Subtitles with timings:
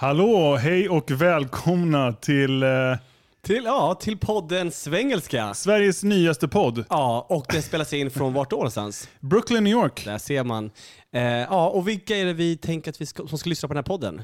[0.00, 2.68] Hallå, hej och välkomna till eh,
[3.42, 5.54] Till, ja, till podden Svengelska.
[5.54, 9.08] Sveriges nyaste podd, Ja, och den spelas in från vart då någonstans?
[9.20, 10.04] Brooklyn, New York.
[10.04, 10.70] Där ser man.
[11.12, 13.74] Eh, ja, och vilka är det vi tänker att vi ska, som ska lyssna på
[13.74, 14.22] den här podden?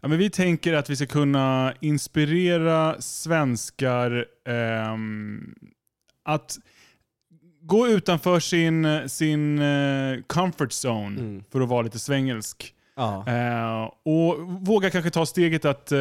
[0.00, 5.54] Ja, men vi tänker att vi ska kunna inspirera svenskar ehm,
[6.24, 6.58] att
[7.62, 11.44] gå utanför sin, sin eh, comfort zone, Mm.
[11.52, 12.74] för att vara lite svengelsk.
[12.96, 13.24] Ja.
[13.26, 15.98] Eh, och våga kanske ta steget att eh,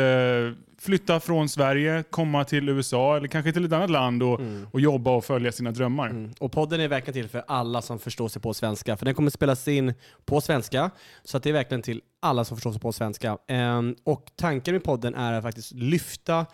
[0.80, 4.68] flytta från Sverige, komma till USA eller kanske till ett annat land och, Mm.
[4.72, 6.10] och jobba och följa sina drömmar.
[6.10, 6.32] Mm.
[6.40, 9.30] Och podden är verkligen till för alla som förstår sig på svenska, för den kommer
[9.30, 9.94] spelas in
[10.26, 10.92] på svenska,
[11.24, 13.38] så att det är verkligen till alla som förstår sig på svenska.
[13.48, 16.46] Ehm, och tanken med podden är att faktiskt lyfta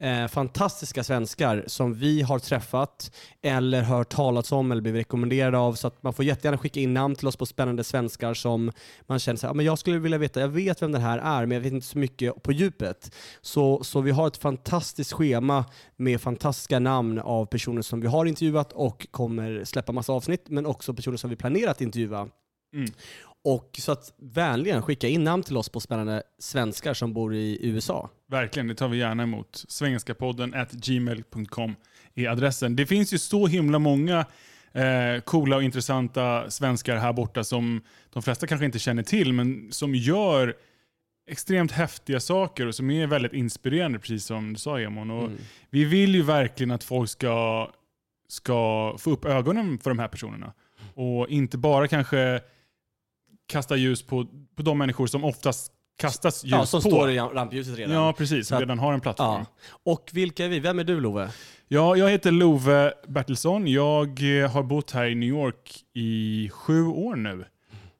[0.00, 3.10] eh, fantastiska svenskar som vi har träffat
[3.42, 5.74] eller hört talats om eller blivit rekommenderade av.
[5.74, 8.72] Så att man får jättegärna skicka in namn till oss på spännande svenskar som
[9.06, 11.46] man känner så här, men jag skulle vilja veta, jag vet vem den här är,
[11.46, 13.14] men jag vet inte så mycket på djupet.
[13.40, 15.64] Så, så vi har ett fantastiskt schema
[15.96, 20.66] med fantastiska namn av personer som vi har intervjuat och kommer släppa massa avsnitt, men
[20.66, 22.28] också personer som vi planerat att intervjua.
[22.74, 22.90] Mm.
[23.48, 27.58] Och så att vänligen skicka in namn till oss på spännande svenskar som bor i
[27.62, 28.10] USA.
[28.30, 29.64] Verkligen, det tar vi gärna emot.
[29.68, 31.74] Svenskapodden at gmail.com
[32.14, 32.76] är adressen.
[32.76, 34.26] Det finns ju så himla många
[34.72, 39.72] eh, coola och intressanta svenskar här borta som de flesta kanske inte känner till, men
[39.72, 40.54] som gör
[41.30, 45.10] extremt häftiga saker och som är väldigt inspirerande, precis som du sa Emon.
[45.10, 45.38] Och Mm.
[45.70, 47.70] Vi vill ju verkligen att folk ska,
[48.28, 50.52] ska få upp ögonen för de här personerna.
[50.94, 52.40] Och inte bara kanske
[53.46, 54.26] kasta ljus på,
[54.56, 56.88] på de människor som oftast kastas ljus Ja, som på.
[56.88, 57.94] står i rampljuset redan.
[57.94, 58.48] Ja, precis.
[58.48, 59.28] Som redan har en plattform.
[59.28, 59.46] Ja.
[59.84, 60.60] Och vilka är vi?
[60.60, 61.28] Vem är du Love?
[61.68, 63.66] Ja, jag heter Love Bertilsson.
[63.68, 67.44] Jag eh, har bott här i New York i sju år nu.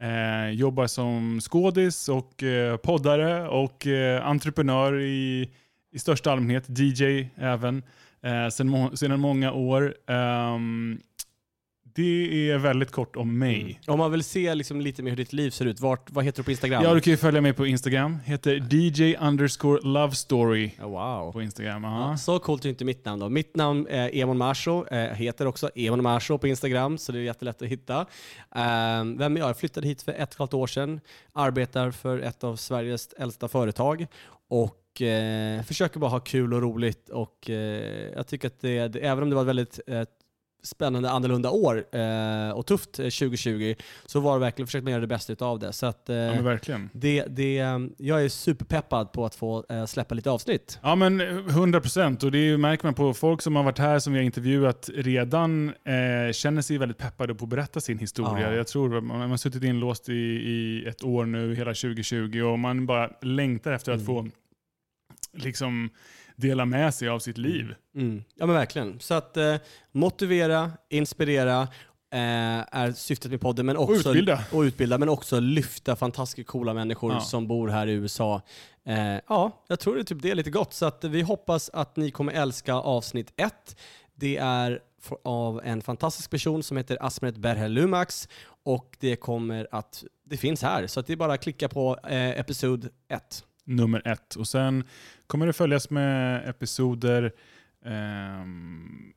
[0.00, 5.50] Eh, jobbar som skådis och eh, poddare och eh, entreprenör i,
[5.92, 6.64] i största allmänhet.
[6.68, 7.82] DJ även.
[8.22, 9.94] Eh, sen, må- sedan många år.
[10.10, 11.00] Ehm,
[11.96, 13.80] det är väldigt kort om mig.
[13.86, 16.38] Om man vill se liksom lite mer hur ditt liv ser ut, vart, vad heter
[16.38, 16.82] du på Instagram?
[16.82, 18.18] Ja, du kan ju följa mig på Instagram.
[18.24, 21.32] Heter DJ underscore love story Ja, wow.
[21.32, 21.84] på Instagram.
[21.84, 23.28] Ja, så coolt är inte mitt namn då.
[23.28, 27.22] Mitt namn är Emon Marsho, eh, heter också Emon Marsho på Instagram, så det är
[27.22, 28.00] jättelätt att hitta.
[28.00, 29.48] Eh, vem är jag?
[29.48, 31.00] Jag flyttade hit för ett och ett halvt år sedan,
[31.32, 34.06] arbetar för ett av Sveriges äldsta företag
[34.48, 39.22] och eh, försöker bara ha kul och roligt och eh, jag tycker att det, även
[39.22, 39.80] om det var ett väldigt
[40.62, 43.74] spännande annorlunda år eh, och tufft eh, 2020
[44.06, 45.72] så var det verkligen försökt man göra det bästa utav det.
[45.72, 46.90] Så att, eh, ja, verkligen.
[46.92, 50.78] det, det, eh, jag är superpeppad på att få eh, släppa lite avsnitt.
[50.82, 53.98] Ja men 100 procent och det är märker man på folk som har varit här
[53.98, 58.50] som vi har intervjuat redan eh, känner sig väldigt peppade på att berätta sin historia.
[58.50, 58.56] Ja.
[58.56, 62.86] Jag tror man har suttit inlåst i, i ett år nu, hela 2020 och man
[62.86, 64.06] bara längtar efter att Mm.
[64.06, 64.28] få
[65.36, 65.90] liksom
[66.36, 67.74] dela med sig av sitt liv.
[67.94, 68.24] Mm.
[68.34, 69.00] Ja men verkligen.
[69.00, 69.56] Så att eh,
[69.92, 71.62] motivera, inspirera
[72.12, 72.18] eh,
[72.72, 73.66] är syftet med podden.
[73.66, 74.44] Men också, utbilda.
[74.52, 77.20] Och utbilda, men också lyfta fantastiskt coola människor Ja.
[77.20, 78.42] som bor här i USA.
[78.86, 80.74] Eh, ja, jag tror det är typ det är lite gott.
[80.74, 83.76] Så att vi hoppas att ni kommer älska avsnitt ett.
[84.14, 84.80] Det är
[85.24, 88.28] av en fantastisk person som heter Asmet Berher Lumax
[88.64, 90.86] och det kommer att, det finns här.
[90.86, 93.44] Så att det är bara att klicka på eh, episod ett.
[93.66, 94.34] Nummer ett.
[94.34, 94.84] Och sen
[95.26, 97.32] kommer det följas med episoder
[97.84, 99.12] ehm,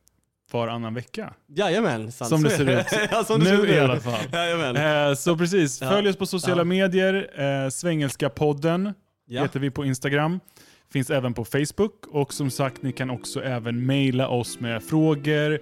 [0.51, 1.33] varannan vecka.
[1.47, 2.29] Jajamän, sant.
[2.29, 2.85] Som det ser ut.
[3.11, 4.19] ja, som det ser Nu ut i alla fall.
[4.33, 5.09] Jajamän.
[5.09, 6.63] Eh, så precis, följ oss på sociala Ja.
[6.65, 7.41] medier.
[7.65, 8.93] Eh, Svengelska podden
[9.27, 9.41] Ja.
[9.41, 10.39] heter vi på Instagram.
[10.93, 12.05] Finns även på Facebook.
[12.07, 15.59] Och som sagt, ni kan också även mejla oss med frågor,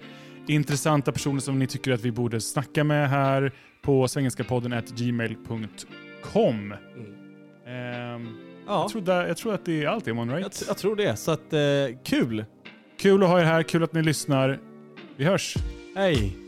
[0.48, 3.52] intressanta personer som ni tycker att vi borde snacka med här
[3.82, 6.74] på svengelskapodden gmail.com.
[6.96, 7.16] Mm.
[7.68, 10.64] Ehm, Ja, jag, tror där, jag tror att det är allt, Emon, jag, right?
[10.68, 11.16] jag tror det.
[11.16, 11.60] Så att, eh,
[12.04, 12.46] kul!
[13.00, 14.60] Kul att ha er här, kul att ni lyssnar.
[15.16, 15.56] Vi hörs!
[15.96, 16.47] Hej!